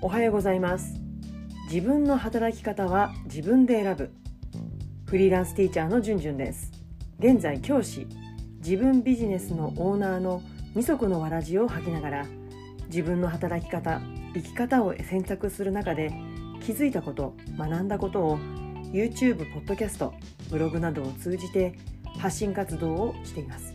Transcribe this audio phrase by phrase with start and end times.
[0.00, 0.94] おはようございます。
[1.64, 4.12] 自分の働き方は自分で選ぶ。
[5.06, 6.70] フリーランスティーチャーのじゅんじゅんです。
[7.18, 8.06] 現在教師。
[8.58, 10.40] 自分ビジネスのオーナーの
[10.76, 12.26] 二足のわらじを履きながら
[12.86, 14.00] 自分の働き方
[14.34, 16.12] 生き方を選択する中で
[16.60, 18.38] 気づいたこと学んだことを
[18.92, 20.14] YouTube、ポッドキャスト、
[20.48, 21.76] ブログなどを通じて
[22.18, 23.74] 発信活動をしています。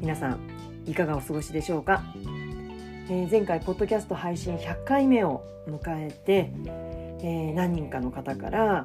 [0.00, 0.40] 皆さん
[0.86, 2.02] いかがお過ごしでしょうか、
[3.12, 6.50] えー、前回ポッドキャスト配信100回目を迎えて、
[7.22, 8.84] えー、何人かの方から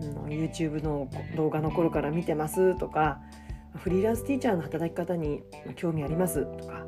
[0.00, 3.20] うん、YouTube の動画の頃から見てますとか
[3.76, 5.44] フリーランスティーチャーの働き方に
[5.76, 6.84] 興味ありますとか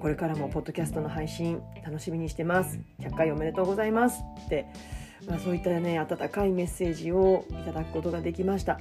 [0.00, 2.80] これからもポッドキャストの配信楽しみにしてます。
[3.00, 4.66] 100回おめでとうございますって、
[5.26, 8.80] まあ、そういったね温かいメッセージをいただくことができました。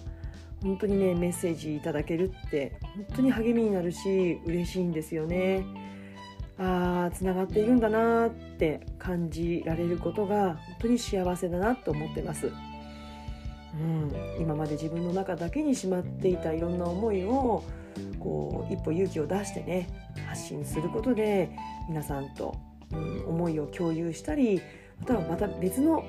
[0.62, 5.85] 本当にねメッセージいただけるって本当に励みになるし嬉しいんですよね。
[6.58, 12.52] あつながっているんだなって感じられることが本当に幸せだなと思ってます。
[13.78, 17.64] うん、今まで自分の中だけにしまっていたいろんな思いを
[18.20, 19.90] こう一歩勇気を出してね
[20.28, 21.50] 発信することで
[21.90, 22.56] 皆さんと、
[22.94, 24.62] うん、思いを共有したり
[25.00, 26.06] またはまた別の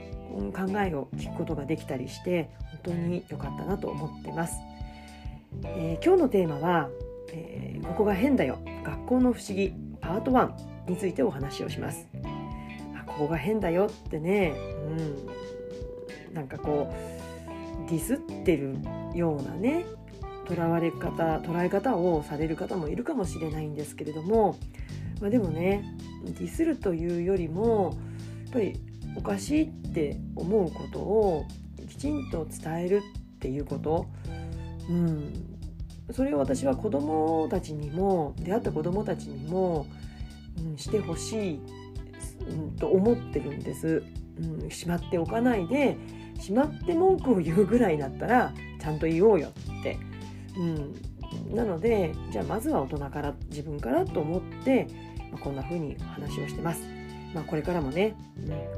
[0.52, 4.60] 考えを聞くことができたりして本当に良かったなと思ってます。
[5.64, 6.88] えー、今日のテーマは、
[7.32, 8.58] えー、ここが変だよ。
[8.84, 9.72] 学校の不思議。
[10.06, 12.06] パート1についてお話をします。
[12.94, 14.54] あここが変だよってね、
[16.28, 18.76] うん、なんかこうディスってる
[19.14, 19.84] ようなね
[20.46, 24.56] とらわれ方捉え方をされる方もいるかもしれないんですけれども、
[25.20, 25.84] まあ、でもね
[26.24, 27.96] ディスるというよりも
[28.44, 28.80] やっぱり
[29.16, 31.46] おかしいって思うことを
[31.88, 33.02] きちんと伝える
[33.36, 34.06] っていうこと、
[34.88, 35.55] うん、
[36.12, 39.86] それを私は子どもたちにも出会った子どもたちにも、
[40.58, 41.60] うん、してほしい、
[42.48, 44.02] うん、と思ってるんです。
[44.38, 45.96] うん、しまっておかないで
[46.38, 49.98] しまって文句を言うぐらいだったらちゃんと言おうよって、
[50.58, 54.86] うん、なのでじゃあまずは大人から自分からと思って、
[55.32, 56.82] まあ、こんな風に話をしてます。
[57.34, 58.14] まあ、これからもね、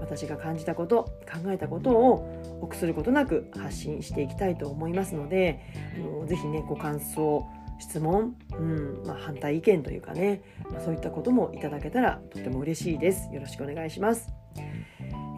[0.01, 5.61] 私が感じたこと考えたことを臆することなく発信していきたいと思いますので
[5.97, 7.47] あのぜひねご感想
[7.79, 13.33] 質問、うんまあ、反対意見というかね、まあ、そういったこともいただけたらとても嬉しいです。
[13.33, 14.33] よろしくお願いします。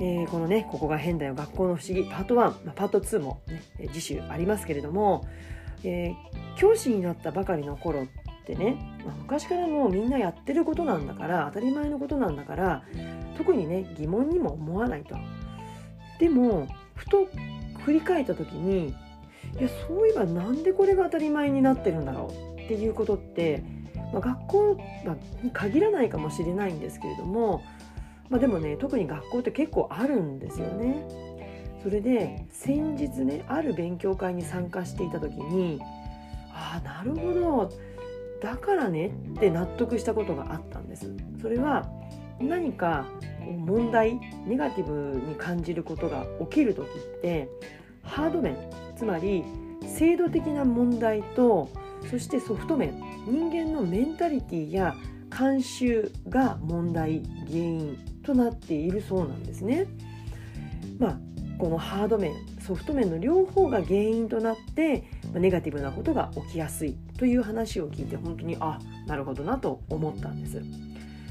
[0.00, 5.26] えー、このね「ここが変だよ学校の不思議」パート1、まあ、パート2も、ね、次週ありますけれども、
[5.84, 8.06] えー、教師になったばかりの頃っ
[8.46, 12.82] てね、まあ、昔からもうみんなやってることなんだから当たり前のことなんだから
[13.36, 15.16] 特にね疑問にも思わないと。
[16.18, 16.66] でも
[17.00, 17.26] ふと
[17.84, 18.88] 振り返った時に
[19.58, 23.64] いやそういえばなんでこれが当たり前になってるんだろうっていうことって、
[24.12, 24.78] まあ、学校
[25.42, 27.62] に限らないかもしれないんですけれども
[28.28, 31.04] まあ、でもね特に学校って結構あるんですよね。
[31.82, 35.80] それで先日ねある勉強会に参加していた時に
[36.52, 37.72] ああなるほど
[38.42, 39.10] だからねっ
[39.40, 41.12] て納得したことがあったんです。
[41.42, 41.90] それは
[42.40, 43.06] 何か
[43.58, 47.48] 問題ネガティブに感じることが起きる時って
[48.02, 48.56] ハード面
[48.96, 49.44] つまり
[49.86, 51.70] 制度的な問題と
[52.10, 52.94] そしてソフト面
[53.26, 54.94] 人間のメンタリティや
[55.30, 59.86] 慣習が問題原因となっているそうなんですね。
[60.98, 61.18] まあ、
[61.58, 70.89] このハード面ソフト面の両方が原因となってネガティブなことが起きやすいという話を聞いて本当にあなるほどなと思ったんです。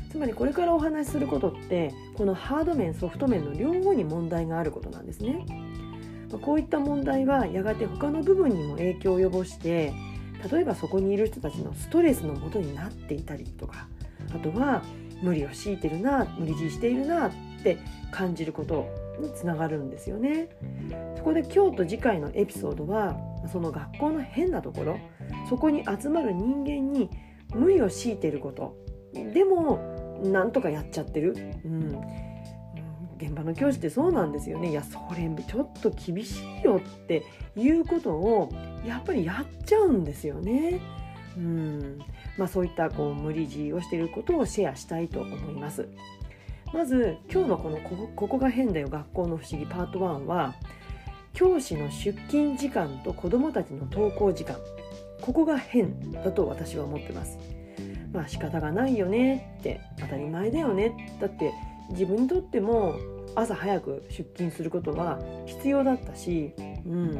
[0.10, 5.46] つまりこれからお話しすることってこのハード面ソフト面の両方に問題があることなんですね。
[6.42, 9.94] こういった問題はやがて他の部分にも影響を及ぼして
[10.52, 13.88] 例えばそこにいる人たちのストレスのもとになっていたりとか
[14.34, 14.84] あとは
[15.24, 17.32] 無理を強いてるな無理強いしているなっ
[17.64, 17.80] て
[18.12, 18.88] 感じること
[19.20, 20.50] につながるんですよね。
[21.18, 23.18] そこで今日と次回のエピソードは
[23.52, 24.98] その学校の変なところ
[25.50, 27.10] そこに集まる人間に
[27.54, 28.78] 無理を強いていること
[29.34, 31.36] でもなんとかやっちゃってる、
[31.66, 32.00] うん、
[33.18, 37.24] 現場の教師ってそうなんですよねいやそれちょっと厳しいよって
[37.56, 38.50] いうことを
[38.86, 40.80] やっぱりやっちゃうんですよね。
[41.38, 42.00] うん
[42.38, 45.88] まあ、そういったこう無理強いをしていることをシェアしたいと思います。
[46.74, 50.56] まず今日のこのこ「ここが変だよ学校の不思議」パート1は
[51.34, 54.56] 教師の出勤時間と子どもたちの登校時間
[55.22, 57.38] ここが変だと私は思ってます。
[58.14, 61.54] まあ仕方がないよねって当たり前だよねだって
[61.92, 62.96] 自分にとっても
[63.36, 67.14] 朝早く出勤することは必要だったし、うん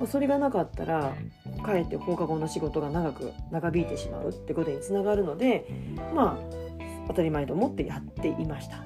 [0.00, 1.14] まそれがなかったら
[1.62, 5.66] かえって放課後の仕事が長く長引いてしまうってことにつながるので
[6.14, 8.84] まあ当たり前と思ってやっていました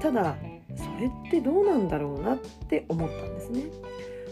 [0.00, 0.36] ただ
[0.76, 2.38] それってどうなんだろうなっ
[2.68, 3.64] て思ったんですね。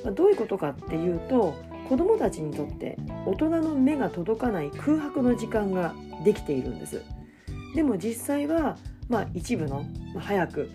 [0.05, 1.55] まあ、どういうことかっていうと
[1.89, 7.03] 子どもたちにとって大人の目が届かない空白の時間ができているんです。
[7.75, 8.77] でも実際は、
[9.09, 9.85] まあ、一部の、
[10.15, 10.71] ま、早く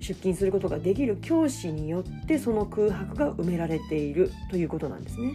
[0.00, 5.32] 出勤することができる教師によってその空白が埋められているということなんですね。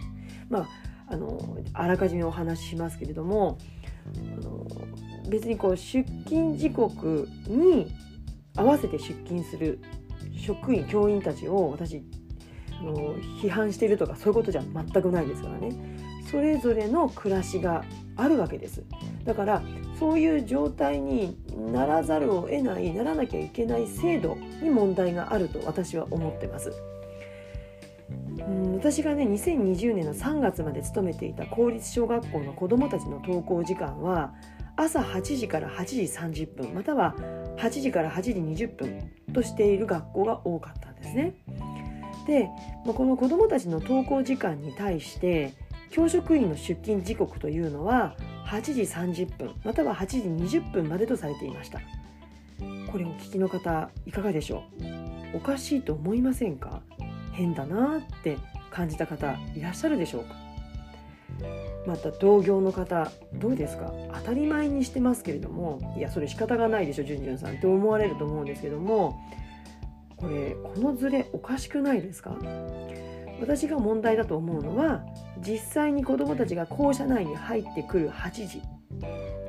[0.48, 0.68] まあ、
[1.08, 1.38] あの
[1.72, 3.58] あらかじめお話ししますけれども
[4.38, 4.66] あの
[5.28, 7.92] 別にこう出勤時刻に
[8.56, 9.80] 合わせて出勤する
[10.36, 12.02] 職員教員たちを私
[12.80, 15.72] あの批判しているとかそういうことじゃ全くないですからね
[16.30, 17.84] それぞれの暮らしが
[18.16, 18.84] あるわけです
[19.24, 19.62] だから
[19.98, 21.36] そういう状態に
[21.72, 26.72] ならざるを得ないならなきゃいけない制度に問題があると私は思ってます。
[28.38, 34.32] うん私がね2020年の3月まで勤めていた公立小学校の子どもたちの登校時間は
[34.76, 36.02] 朝8時から8時
[36.44, 37.14] 30分または
[37.56, 41.34] 8時から8時20分としている学校が多かったんですね。
[42.26, 42.48] で
[42.84, 45.54] この子どもたちの登校時間に対して
[45.90, 48.14] 教職員の出勤時刻というのは
[48.48, 51.80] 8時30分または8時20分までとされていました。
[52.90, 54.64] これお聞きの方いかがでしょ
[55.34, 55.36] う？
[55.36, 56.80] おかしいと思いませんか？
[57.32, 58.38] 変だなって
[58.70, 60.34] 感じた方いらっしゃるでしょうか？
[61.86, 63.92] また同業の方どうですか？
[64.14, 69.20] 当たり前にしてますけれどもいやそれ仕方がないでしょじゅんじゅんさんって思われると思うんですけども
[70.16, 72.34] これこのズレおかしくないですか？
[73.40, 75.04] 私が問題だと思うのは
[75.40, 78.62] 実際に子どもたちが校舎内に入ってくる8時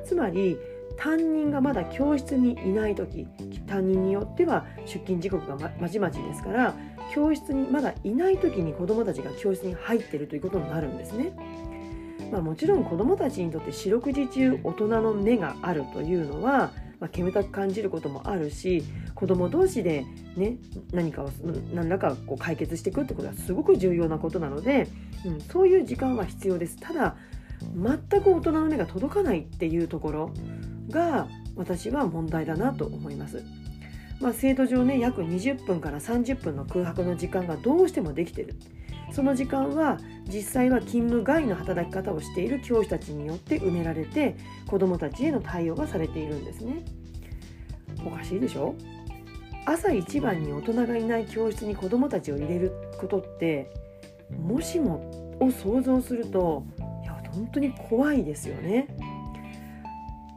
[0.04, 0.56] つまり
[0.96, 3.26] 担任がまだ教室にいない時
[3.66, 6.74] 担任によっては出勤時刻がまちまちですから
[7.12, 11.32] 教室にまだいない時に子どもたちが教室に入ってるということになるんですね。
[12.30, 16.70] まあ、もちろん子どもたちにとって四六時中大人の目があるというのは
[17.00, 20.04] まあ、煙たく感じることもあるし子ども同士で、
[20.36, 20.58] ね、
[20.92, 21.30] 何かを
[21.72, 24.86] 何らかこう解決していくってことはすごく重要なことなので、
[25.24, 27.16] うん、そういう時間は必要ですただ
[27.74, 30.34] 全く大人の目が届かないっていうところ
[30.90, 33.44] が私は問題だなと思います。
[34.20, 38.54] まあ、制度上ね約20分から30分の空白の時間がどうしてもできてる
[39.12, 44.36] その時間は実際は勤務外の働き方をしている教師たちによって埋められて
[44.68, 46.84] 子どもたちへの対応がされているんですね。
[48.06, 48.74] おかしいでしょ？
[49.66, 53.70] 朝一番に大人がいない教室に子どもたちを入れることって
[54.38, 58.88] もしもを想像するといや本当に怖いですよね。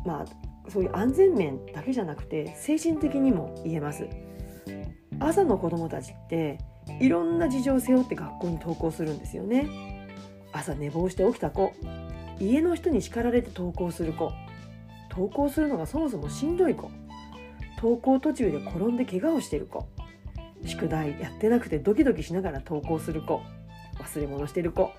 [0.05, 4.07] まあそういう安全面だけじゃなくて精神的にも言えます。
[5.19, 6.57] 朝の子どもたちって
[6.99, 9.67] いろんな事情を背負って学校に登校するんですよね。
[10.51, 11.73] 朝寝坊して起きた子。
[12.39, 14.31] 家の人に叱られて登校する子。
[15.09, 16.89] 登校するのがそもそもしんどい子。
[17.77, 19.87] 登校途中で転んで怪我をしてる子。
[20.65, 23.41] 宿題やってなくてドキドキしながら登校する子。
[23.99, 24.91] 忘れ物してる子。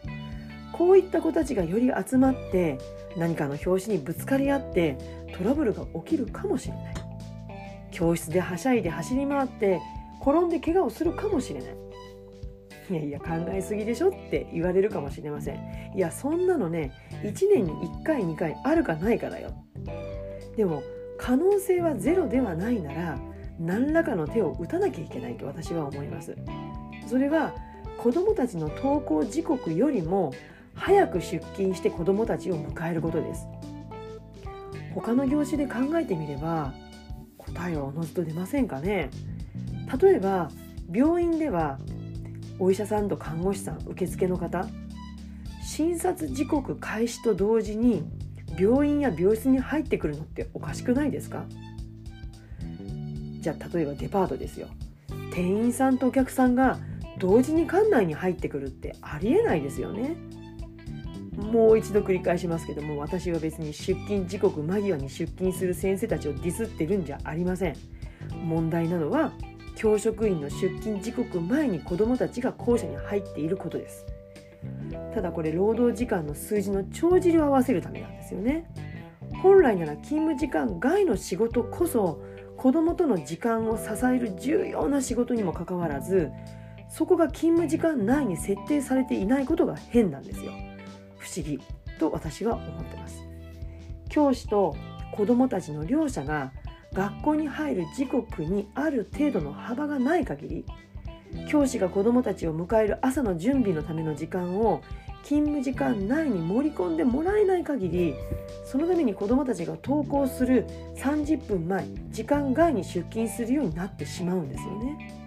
[0.72, 2.78] こういった子たちがより集まって
[3.16, 4.98] 何かの拍子にぶつかり合って
[5.36, 6.94] トラブルが起きるかもしれない。
[7.92, 9.80] 教室ではしゃいで走り回って
[10.24, 11.76] 転んで怪我をするかもしれない。
[12.90, 15.56] いやいや考えすぎでしょって言われるかもしれません。
[15.94, 16.92] いやそんなのね
[17.22, 19.52] 1年に1回2回あるかないかだよ。
[20.56, 20.82] でも
[21.18, 23.18] 可能性はゼロではないなら
[23.58, 26.36] 何らかの手を打たなきゃいけないと私は思います。
[27.06, 27.54] それは
[27.98, 30.32] 子どもたちの登校時刻よりも
[30.74, 33.46] 早く出勤して子どもたちを迎えることです。
[34.94, 36.72] 他の業種で考えてみれば
[37.38, 39.10] 答えはおのずと出ませんかね。
[40.00, 40.50] 例えば
[40.92, 41.78] 病院では
[42.58, 44.66] お医者さんと看護師さん受付の方
[45.62, 48.04] 診察時刻開始と同時に
[48.58, 51.44] 病院や病室に入ってくるのっておかしくないですか？
[53.40, 54.68] じゃあ例えばデパートですよ。
[55.32, 56.78] 店員さんとお客さんが
[57.18, 60.16] 同時に館内に入ってくるってありえないですよね。
[61.36, 67.76] もう一度繰り返しますけども私は別に出勤時刻間際に出勤する先生たちをディスってるんじゃありません。
[68.44, 69.32] 問題なのは
[69.76, 74.06] 教職員の出勤時刻前に子どもたちが校舎に入っていることです。
[75.14, 78.70] ただこれ労働時間の数字の帳尻を合わせるためなんですよね。
[79.42, 82.22] 本来なら勤務時間外の仕事こそ
[82.56, 86.30] 子どもとの時間を支える重要な仕事にもかかわらず
[86.88, 90.52] そこが勤務時間内に設定されていないことが変なんですよ。
[91.18, 91.58] 不思議
[91.98, 93.22] と私は思ってます。
[94.08, 94.76] 教師と
[95.12, 96.52] 子どもたちの両者が
[96.94, 100.64] 学校に入る時刻にある程度の幅がない限り
[101.48, 104.82] 教師が子どもたちを迎える朝の準備のための時間を
[105.24, 108.14] 勤務時間内に盛り込んでもらえない限り
[108.64, 115.24] そのために子どもたちが登校する30分前時間外に出勤するようになってしまうんですよね。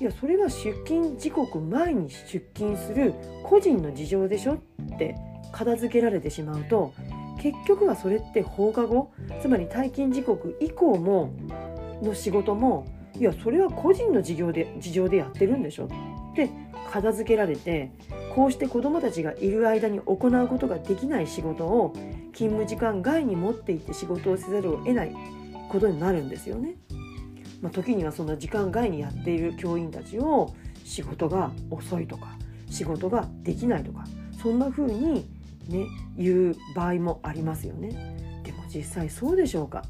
[0.00, 4.58] いやそれは出勤時刻前に出勤する個人の事情でしょっ
[4.96, 5.16] て
[5.50, 6.92] 片付けられてしまうと
[7.38, 11.32] 結局はそれって放課後つまり退勤時刻以降も
[12.02, 12.86] の仕事も
[13.18, 16.50] いやそれは個人の事業で事情でやってるんでしょって
[16.90, 17.92] 片付けられて
[18.34, 21.92] こうして子どもたちがいる間に行うことができない仕事を
[22.32, 25.14] 勤務時間外に持っていって仕事をせざるを得ない
[25.68, 26.76] ことになるんですよね。
[27.60, 30.54] まあ、時にはその時間外にやっている教員たちを
[30.84, 32.28] 仕事が遅いとか
[32.70, 34.04] 仕事ができないとか
[34.40, 35.28] そんな風に
[35.68, 38.42] ね言う場合もありますよね。
[38.44, 39.84] でも実際そうでしょうか？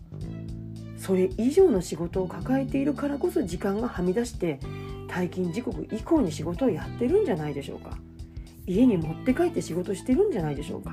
[0.96, 4.58] それ以上の仕事を抱えているからこそ時間がはみ出して
[5.08, 7.96] 退勤時刻以降に仕事をやってるんじゃないでしょうか？
[8.66, 10.92] 家に持って帰って仕事してるんじゃないでしょうか？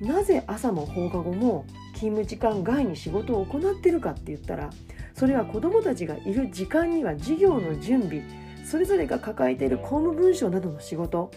[0.00, 1.64] なぜ朝も放課後も
[1.94, 4.70] 勤務時間外に仕事を行ってるかって言ったら
[5.14, 8.22] それは子どもたちがいる時間には授業の準備
[8.64, 11.30] それぞれが抱えている公務文書などの仕事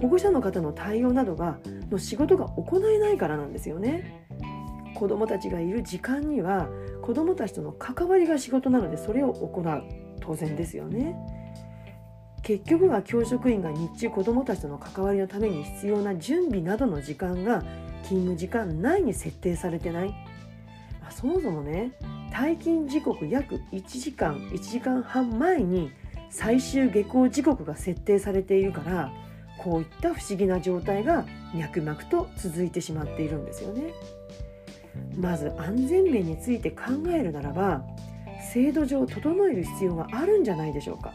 [0.00, 1.58] 保護者の方の対応などが
[1.90, 4.26] の仕事が行えないからなんですよね。
[4.94, 6.68] 子どもたちがいる時間には
[7.02, 9.82] 子どもたちとの関わりが仕事なのでそれを行う
[10.20, 11.16] 当然ですよね。
[12.42, 17.62] 結局は教職員が日中子どもたちとの関わりのために必要な準備などの時間が
[18.02, 20.10] 勤務時間内に設定されてない、
[21.00, 21.92] まあ、そもそもね
[22.30, 25.90] 退勤時刻約1時間1時間半前に
[26.28, 29.10] 最終下校時刻が設定されているから
[29.64, 33.94] こういった不思議な状態が脈々と続いてしまっているんですよね。
[35.16, 37.82] まず安全面について考えるならば
[38.52, 41.12] 制度上整える必要があるんじゃないでしょうか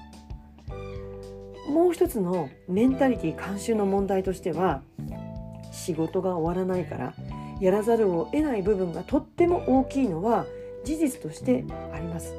[1.70, 4.82] もう一つのメンタリティ慣習の問題としては
[5.72, 7.14] 仕事が終わらないから
[7.62, 10.46] やらざるを得ない部分がとっても大きいのは
[10.84, 11.64] 事実として
[11.94, 12.34] あります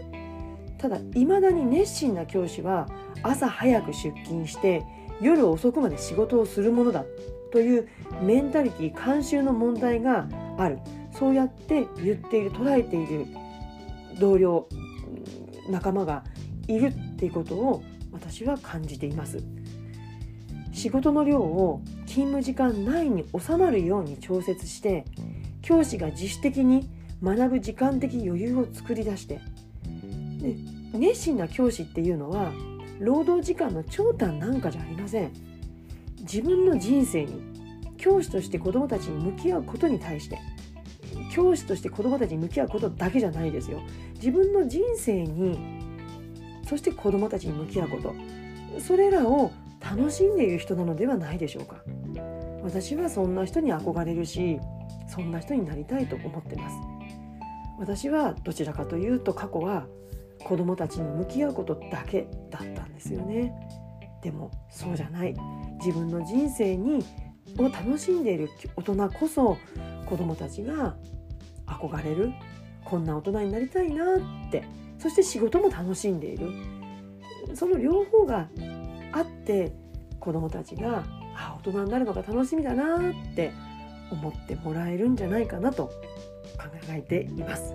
[0.79, 2.88] ただいまだに熱心な教師は
[3.23, 4.83] 朝早く出勤して
[5.20, 7.04] 夜遅くまで仕事をするものだ
[7.52, 7.88] という
[8.22, 10.78] メンタリティ慣習の問題がある。
[11.12, 13.26] そうやって言っている捉えている
[14.18, 14.68] 同僚
[15.68, 16.24] 仲間が
[16.68, 19.42] いるっていうことを私は感じています。
[20.72, 25.04] 仕事の量を勤務時間内に収まるように調節して
[25.62, 26.88] 教師が自主的に
[27.22, 29.40] 学ぶ時間的余裕を作り出して。
[30.38, 30.56] で
[30.98, 32.52] 熱心な教師っていうのは
[33.00, 35.33] 労働時間の長短なんかじゃありません。
[36.21, 37.42] 自分の人生に
[37.97, 40.38] 教師として子どもたちに向き合うことに対して
[41.33, 43.80] 教師として子どもたちに向き合うことだけじゃないですよ。
[44.14, 45.59] 自分の人生に
[46.69, 48.14] そして子どもたちに向き合うこと。
[48.78, 51.83] それらを楽しんでいる人なのではないでしょうか。
[52.62, 54.61] 私はそんな人に憧れるし
[55.09, 56.76] そんな人になりたいと思ってます。
[57.78, 59.87] 私はどちらかというと過去は
[60.44, 63.52] 子どもたちに向き合うことだけだったんですよね。
[64.23, 65.35] でもそうじゃない。
[65.85, 67.04] 自分の人生に
[67.59, 69.56] を楽しんでいる大人こそ
[70.06, 70.97] 子どもたちが
[71.66, 72.32] 憧れる。
[72.85, 74.64] こんな大人になりたいなって。
[74.99, 76.50] そして仕事も楽しんでいる。
[77.54, 78.49] その両方が
[79.12, 79.73] あって
[80.20, 81.04] 子どもたちが
[81.37, 83.52] あ大人になるのが楽しみだなって
[84.12, 85.92] 思ってもらえるんじゃないかなと考
[86.90, 87.73] えています、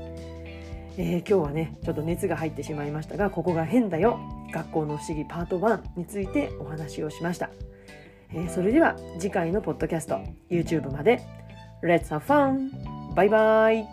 [0.98, 4.20] えー、今日はねちょっと熱が入ってしまいましたがここが変だよ。
[4.54, 7.50] 学校の不思議パート1についてお話をしました、
[8.32, 11.22] えー、それでは次回のポッドキャスト YouTube まで。
[11.84, 12.72] Let's have fun!
[13.14, 13.86] バイバイ